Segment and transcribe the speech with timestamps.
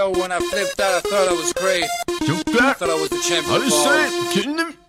[0.00, 1.84] yo, when I flipped out, I thought I was great.
[2.08, 3.60] I thought I was the champion.
[3.60, 4.79] I just said, kidding him.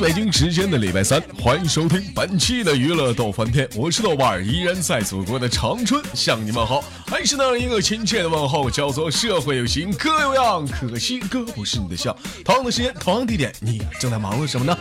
[0.00, 12.16] 北京时间的礼拜三，欢迎收听本期的娱乐逗翻天，我是豆瓣儿，依然在祖国的长春向你们好，还是那样一个亲切的问候，叫做社会有型哥有样，可惜哥不是你的笑。
[12.44, 14.76] 同样的时间，同样地点，你正在忙碌什么呢？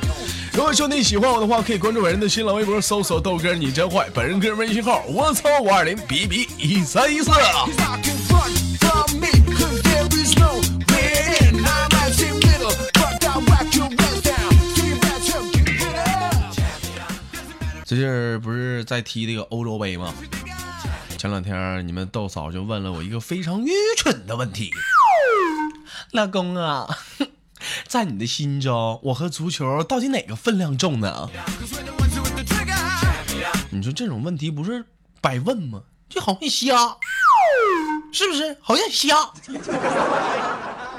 [0.54, 7.32] 如果兄弟喜欢我的话，可以关注本人的新浪微博，搜索豆哥你真坏，本人个人微信号我操五二零 b b 一三一四。
[18.06, 20.14] 近不是在踢这个欧洲杯吗？
[21.18, 24.70] 前两天你们豆嫂就问了我一个非常愚蠢的问题：
[26.12, 26.88] 老公啊，
[27.88, 31.30] 在你的心中，我和足球到底哪个分量重呢？
[33.72, 34.86] 你说这种问题不是
[35.20, 35.82] 白问吗？
[36.08, 36.98] 就好像瞎，
[38.12, 38.56] 是不是？
[38.62, 39.34] 好像瞎，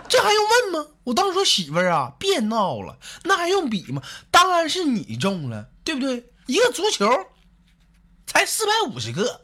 [0.09, 0.91] 这还用问吗？
[1.05, 4.03] 我当时说媳妇儿啊，别闹了，那还用比吗？
[4.33, 6.31] 当然是你中了，对不对？
[6.47, 7.11] 一个足球
[8.25, 9.41] 才四百五十个。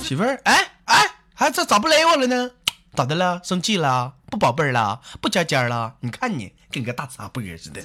[0.00, 2.52] 媳妇儿，哎哎，还这咋不勒我了呢？
[2.94, 3.40] 咋的了？
[3.42, 4.14] 生气了？
[4.30, 5.00] 不宝贝儿了？
[5.20, 5.94] 不尖尖了？
[5.98, 7.82] 你看你跟个大傻不儿似的。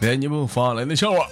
[0.00, 1.26] 编辑部发来的笑话，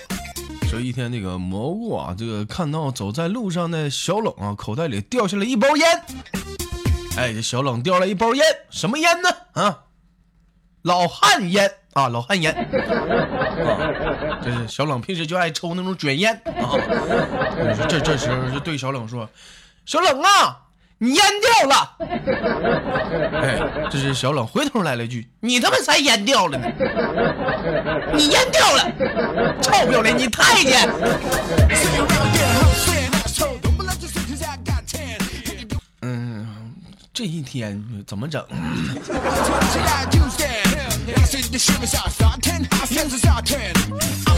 [0.68, 5.86] 说一天那个蘑菇啊，这个看到走在路上的小冷啊，口袋里掉下来一包烟。
[7.16, 9.28] 哎，这小冷掉了一包烟，什么烟呢？
[9.52, 9.84] 啊，
[10.82, 12.52] 老汉烟啊，老汉烟。
[12.52, 16.74] 啊，这是小冷平时就爱抽那种卷烟啊。
[17.88, 19.28] 这这时候就对小冷说
[19.86, 20.63] ：“小冷啊，
[20.98, 21.96] 你淹掉了。
[23.42, 23.58] 哎，
[23.90, 26.66] 这是小冷回头来了一句：“你他妈才淹掉了呢！
[28.14, 30.88] 你淹掉了，臭不要脸，你太监。”
[37.12, 38.44] 这一天怎么整？
[38.50, 38.98] 嗯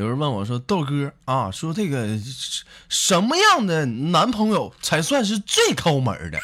[0.00, 2.18] 有人问我说：“豆哥啊，说这个
[2.88, 6.40] 什么样的男朋友才算是最抠门的？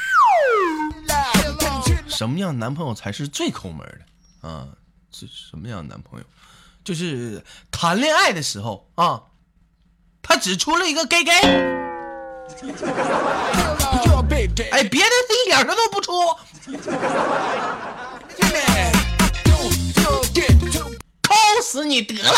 [2.06, 3.78] 什么样男朋友才是最抠门
[4.42, 4.46] 的？
[4.46, 4.68] 啊，
[5.10, 6.26] 这什么样男朋友？
[6.84, 9.22] 就是谈恋爱的时候啊，
[10.20, 11.40] 他只出了一个 gay gay。
[14.70, 15.10] ”哎，别的
[15.46, 16.12] 一点儿他都不出
[21.22, 22.30] 抠死你得了！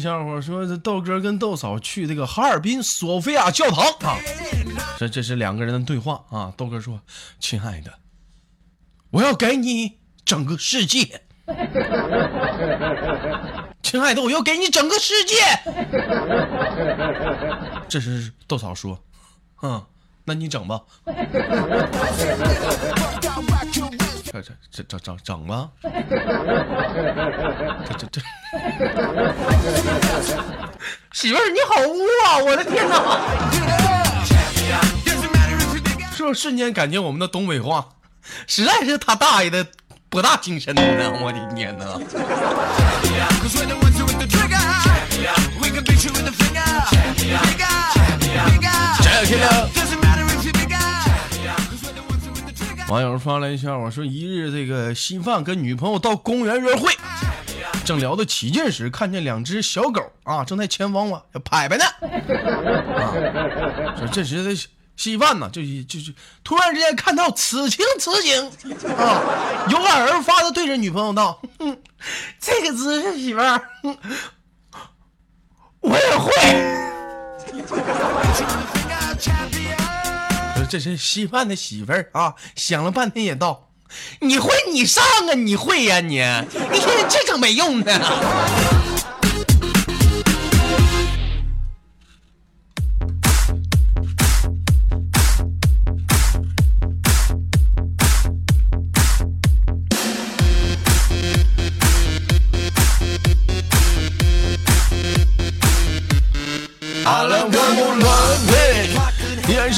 [0.00, 4.16] 小伙说，这豆哥跟豆嫂去这个哈尔滨索菲亚教堂啊，
[4.98, 6.52] 这这是两个人的对话啊。
[6.56, 7.00] 豆哥说
[7.38, 7.92] ：“亲爱的，
[9.10, 11.22] 我要给你整个世界。
[13.82, 15.34] ”亲爱的，我要给你整个世界。
[17.88, 18.98] 这是豆嫂说
[19.62, 19.84] ：“嗯，
[20.30, 20.78] 那你整吧，
[24.30, 25.70] 这这这整整整吗？
[25.82, 25.90] 这
[27.98, 28.20] 这这，
[31.12, 32.38] 媳妇儿你好污啊！
[32.46, 32.94] 我的天哪！
[36.14, 37.88] 说瞬间感觉我们的东北话，
[38.46, 39.66] 实在是他大爷的
[40.08, 40.80] 博大精深呢！
[41.24, 41.98] 我的天哪！
[52.88, 56.92] 网友发了一下，我说一日这个稀饭跟女朋友到公园约会，
[57.84, 61.84] 正聊得起劲时，看见两只小狗啊正在前方啊要拍拍呢，
[62.96, 64.50] 啊，说这时的
[64.96, 66.12] 稀饭呢就就就,
[66.42, 68.44] 突然之间看到此情此景。
[68.96, 69.22] 啊，
[69.70, 71.78] 有感而发的对着女朋友道，哼，
[72.40, 73.62] 这个姿势媳妇儿，
[75.80, 76.32] 我也会。
[80.70, 83.70] 这是稀饭的媳妇儿啊，想了半天也到
[84.22, 86.22] ：“你会你上啊，你会呀、你，
[86.70, 87.92] 你天天这可没用的。”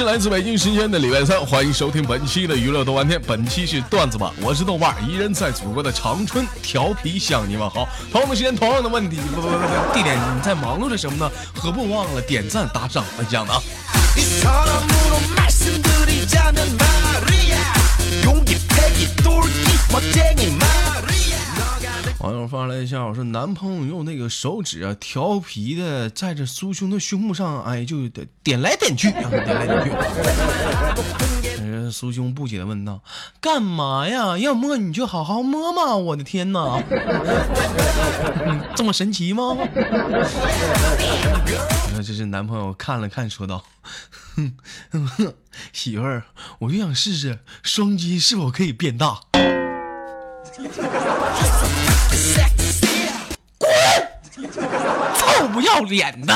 [0.05, 7.89] 来自北京时间的礼拜三，欢迎收听本期的娱乐豆瓣天，本期是段子吧，我是豆瓣儿，依然在祖国的长春调皮向你们好。
[8.11, 11.31] 同样的时间，同样的问题，不不不不，地点你在忙碌着什么呢？
[11.55, 13.55] 何不忘了点赞、打赏、分享呢？
[22.53, 29.91] 发来一下，我说男朋友用那个手指啊，调皮的在这苏兄的胸部上，哎，就点点来点去， 啊、点来点去。
[31.63, 33.01] 呃，苏兄不解的问道
[33.41, 34.37] ：“干嘛呀？
[34.37, 35.97] 要摸你就好好摸嘛！
[35.97, 36.79] 我的天哪，
[38.45, 39.57] 嗯这么神奇吗？”
[41.89, 43.65] 然后这是男朋友看了看，说道
[44.37, 44.53] ：“哼，
[44.91, 45.33] 哼
[45.73, 46.25] 媳妇儿，
[46.59, 49.21] 我就想试试双击是否可以变大。”
[55.17, 56.35] 臭不要脸的.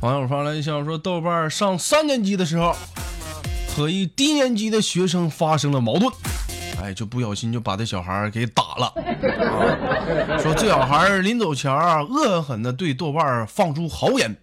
[0.00, 2.76] 网友发来一笑说，豆瓣儿上三年级的时候，
[3.74, 6.12] 和一低年级的学生发生了矛盾，
[6.86, 8.92] 哎，就不小心就把这小孩给打了。
[10.38, 14.36] 说这小孩临走前啊，恶狠狠的对豆瓣放出豪言：“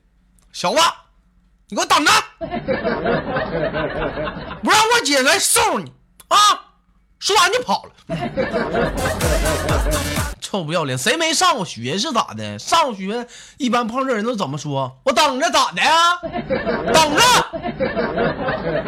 [0.51, 0.79] 小子，
[1.69, 2.11] 你给我等着，
[4.61, 5.93] 不让我姐来收拾你
[6.27, 6.37] 啊！”
[7.23, 7.91] 说完就跑了。
[10.41, 12.59] 臭不要脸，谁没上过学是咋的？
[12.59, 13.25] 上过学
[13.57, 14.97] 一般碰这人都怎么说？
[15.05, 16.19] 我等着咋的呀？
[16.21, 17.23] 等着，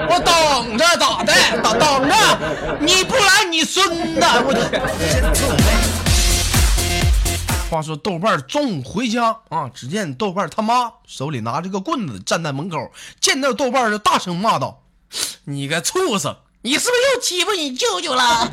[0.10, 1.34] 我等着咋的？
[1.64, 2.14] 等等着，
[2.82, 4.22] 你不来你孙子！
[4.46, 4.70] 我天！
[7.70, 12.92] 话说豆瓣儿中午回家啊，只见豆瓣儿他妈手里拿着个棍子站在门口，
[13.22, 14.82] 见到豆瓣儿就大声骂道
[15.46, 16.36] ：“你个畜生！
[16.66, 18.52] 你是不是又欺负你舅舅了？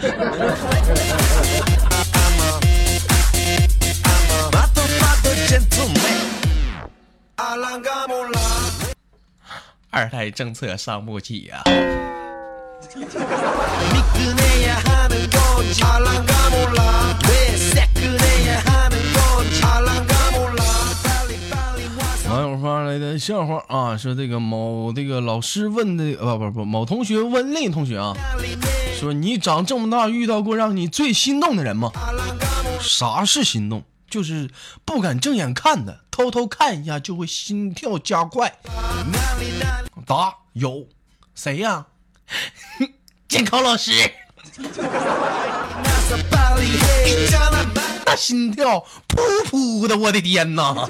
[9.89, 11.73] 二胎政策伤不起呀、啊。
[22.33, 28.17] 网友发来的笑话啊，说这个某这个老师问的，不不不，某同学问另一同学啊，
[28.99, 31.93] 说你长这么大遇到过让你最心动的人吗？
[32.81, 33.85] 啥是心动？
[34.09, 34.49] 就是
[34.87, 38.51] 不敢正眼看的，偷偷看一下就会心跳加快。
[40.07, 40.87] 答有，
[41.35, 41.89] 谁呀、
[43.29, 43.93] 监考老师。
[48.07, 49.21] 那心跳噗
[49.51, 50.89] 噗的，我的天哪！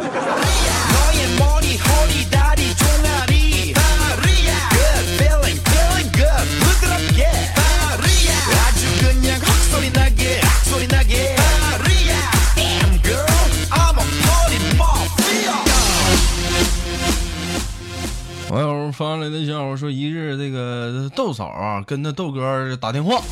[18.51, 23.23] 网友 发来的笑话说，一日这个豆嫂啊跟那豆哥打电话，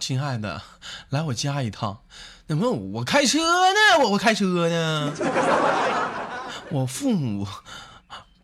[0.00, 0.60] 亲爱的，
[1.10, 1.98] 来我家一趟。
[2.48, 5.12] 那么我开车呢，我我开车呢，
[6.70, 7.46] 我父母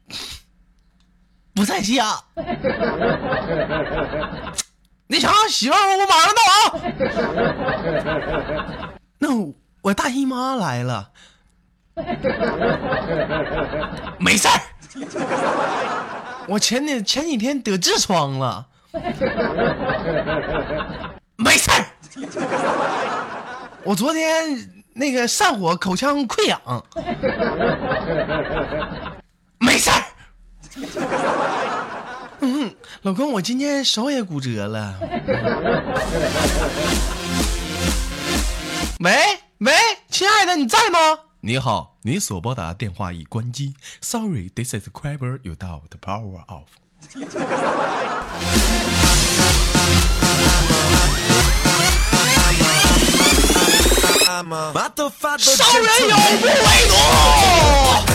[1.55, 2.23] 不在家。
[5.07, 6.65] 那啥，媳妇儿，我马上到啊。
[9.19, 11.11] 那我我大姨妈来了，
[14.19, 14.61] 没事儿。
[16.49, 18.67] 我前几前几天得痔疮了，
[21.37, 21.87] 没事儿。
[23.83, 26.61] 我昨天那个上火，口腔溃疡。
[29.59, 30.03] 没事儿。
[32.41, 34.95] 嗯，老公，我今天手也骨折了。
[39.01, 39.15] 喂
[39.59, 39.75] 喂，
[40.09, 40.99] 亲爱的，你在吗？
[41.43, 43.75] 你好，你所拨打的电话已关机。
[44.01, 45.39] Sorry，this is clever.
[45.43, 46.65] You have the power off.
[55.85, 56.53] 人永不为
[58.09, 58.14] 奴。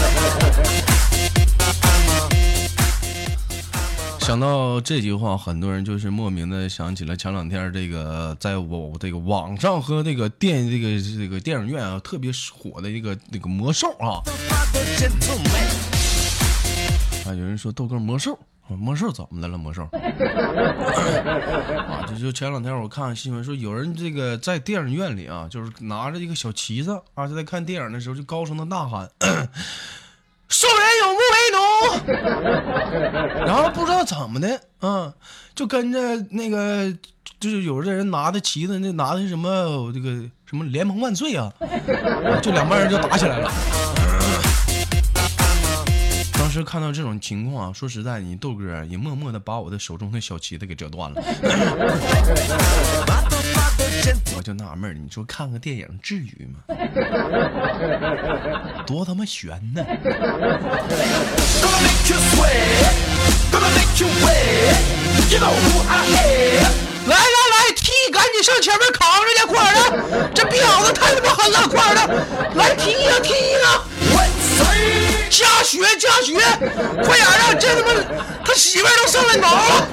[4.30, 14.22] 想到这句话，很多人就是莫名的想起了前两天这个在我这个网上和这个电这个这个电影院啊特别火的一个那个魔兽啊。
[17.26, 19.58] 啊，有人说豆哥魔兽，魔兽怎么的了？
[19.58, 19.82] 魔兽
[21.90, 29.10] 啊，这就前两天我看新闻说，有人这个在电影院里啊，就是拿着一个小旗子啊，就在看电影的时候就高声的呐喊。
[30.50, 31.58] 兽人有木为奴，
[33.46, 35.14] 然后不知道怎么的，啊，
[35.56, 36.00] 就跟着
[36.32, 36.92] 那个，
[37.40, 40.10] 就是有的人拿的旗子，那拿的是什么这个
[40.46, 41.52] 什么联盟万岁啊，
[42.42, 43.52] 就两帮人就打起来了。
[46.34, 51.22] 当时看到这种情况啊，说实在，你豆哥也默默的把我的手中的小旗子给折断了。
[54.36, 56.60] 我就纳闷儿，你说看个电影至于吗？
[58.88, 59.84] 多他妈悬呢！
[67.06, 69.98] 来来来，踢，赶紧上前面扛着去，快点的！
[70.34, 72.26] 这婊子太他妈狠了，快点的！
[72.56, 73.84] 来踢呀踢呀！
[75.30, 76.34] 加血加血！
[77.04, 77.56] 快点的！
[77.60, 77.90] 这他妈
[78.46, 79.88] 他媳妇儿都上来挠了！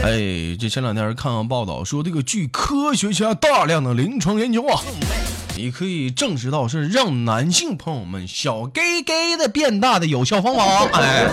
[0.00, 4.80] 哎，这前两天看完报道说，这个据科学家大量的临床研究啊，
[5.58, 10.62] 你可以证实到是让男性朋友们小 gay gay 的变大的有效方法。
[10.94, 11.26] 哎，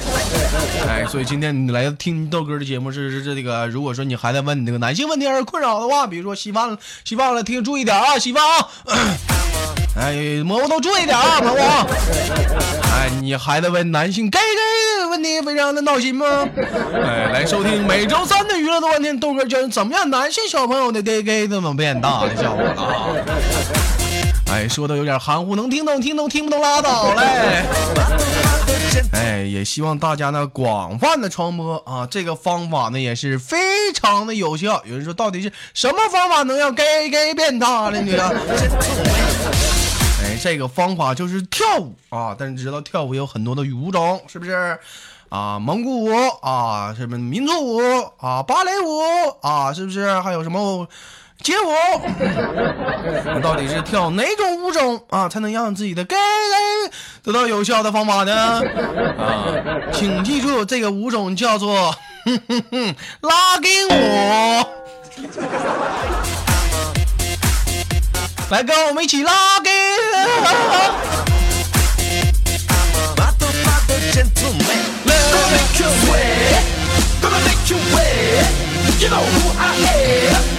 [0.87, 8.67] 哎，所以今天你来听豆哥的节目是是这个，如果说你还在问你这个男性问题而困扰的话，比如说稀饭了，稀饭了，听注意点啊，稀饭啊。
[9.95, 11.59] 哎，蘑菇都注意点啊，蘑菇。
[11.61, 16.25] 哎，你还在问男性 gay gay 的问题，非常的闹心吗？
[16.95, 23.84] 哎，来收听每周三的娱乐多半天，豆哥教你怎么样男性小朋友的 gay gay 怎么变大的效果了啊！
[24.55, 27.65] 哎，说的有点含糊，能听懂听懂，听不懂拉倒嘞。
[29.11, 34.81] 哎，也希望大家呢广泛的传播啊，这个方法呢也是非常的有效。
[34.85, 37.99] 有人说，到底是什么方法能让 gay gay 变大呢？
[37.99, 38.31] 你啊？
[40.23, 44.79] 哎，这个方法就是跳舞啊，但是知道跳舞有很多的舞种，是不是？
[45.27, 47.81] 啊，蒙古舞啊，什么民族舞
[48.19, 49.01] 啊，芭蕾舞
[49.41, 50.21] 啊，是不是？
[50.21, 50.87] 还有什么
[51.43, 51.67] 街舞？
[53.25, 56.91] 那到底是跳哪种舞种啊，才能让自己的 gay gay
[57.23, 58.33] 得到有效的方法呢？
[59.17, 59.43] 啊，
[59.93, 61.91] 请记住，这个舞种叫做
[62.25, 63.91] 哼哼哼拉丁舞。
[68.49, 69.69] 来，跟我们一起拉给。
[69.69, 69.73] 兽
[79.07, 80.54] 人有不为奴。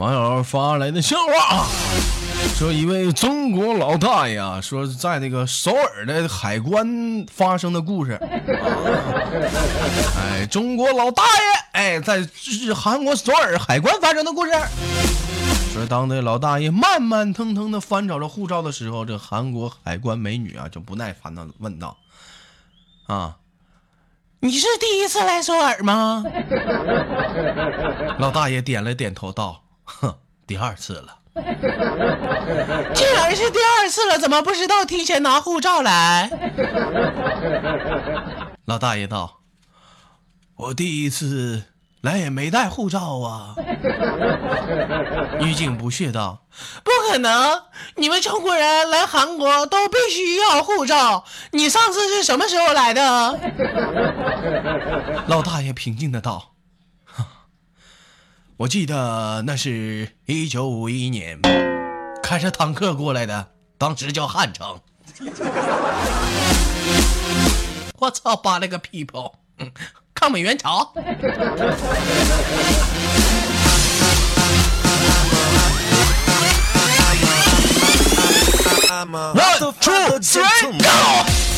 [0.00, 1.68] 网友发来的笑话啊，
[2.60, 8.20] 说一位中国老大爷啊，说在那个首尔的海关发生的故事。
[10.20, 11.30] 哎，中国老大爷
[11.72, 14.52] 哎，在日韩国首尔海关发生的故事。
[15.72, 21.96] 说当这老大爷慢慢腾腾的翻找着护照的时候，这韩国海关美女啊就不耐烦的问道
[23.08, 23.38] ：“啊，
[24.40, 26.22] 你是第一次来首尔吗？”
[28.20, 29.62] 老大爷点了点头道。
[29.84, 30.14] 哼，
[30.46, 31.19] 第二次了。
[32.94, 36.30] 既然是第二次了，怎么不知道提前拿护照来？
[38.66, 39.40] 老大爷道
[40.56, 41.64] ：“我第一次
[42.02, 43.54] 来也没带护照啊。
[45.40, 46.42] 女警不屑道
[46.84, 47.62] ：“不可能，
[47.96, 51.24] 你们中国人来韩国都必须要护照。
[51.52, 53.38] 你上次是什么时候来的？”
[55.26, 56.52] 老大爷平静的道
[58.60, 61.40] ：“我记得那是一九五一年，
[62.22, 64.78] 开着坦克过来的，当时叫汉城。
[67.98, 69.32] ”我操，扒了个屁泡！
[70.14, 70.92] 抗美援朝。
[79.00, 81.49] One two three go！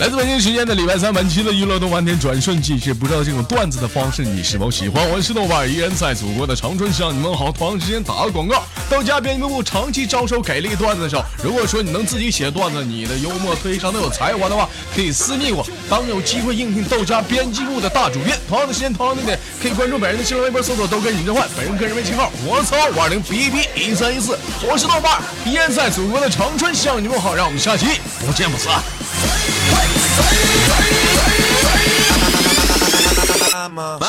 [0.00, 2.92] 来自北京时间的礼拜三，本期的娱乐动漫天转瞬即逝。
[2.92, 5.08] 不知道这种段子的方式你是否喜欢？
[5.08, 7.52] 我是豆瓣，依然在祖国的长春向你们好。
[7.52, 11.24] 同样时间打个广告，到家编辑部长期招收给力段子手。
[11.44, 18.36] 如果说你能自己写段子，你的幽默非常的有才华的话，可以私密我，当有机会应聘豆家编辑部的大主编。
[18.48, 21.46] 同样的时间，同样的点，可以关注本人的新浪微博，搜索豆哥你真坏。
[21.56, 24.36] 本人个人微信号：我操五二零 B B 一三一四。
[24.68, 27.32] 我是豆瓣，依然在祖国的长春向你们好。
[27.32, 27.86] 让我们下期
[28.26, 28.82] 不见不散。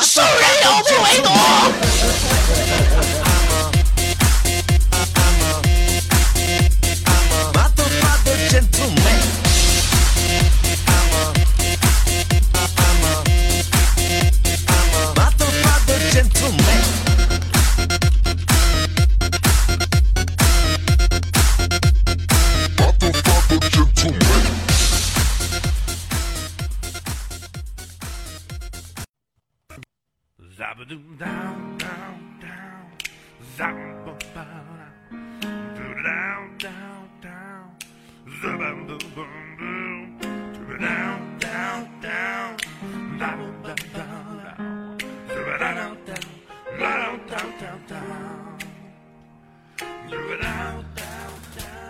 [0.02, 0.30] 受人
[0.64, 1.85] 有不为奴。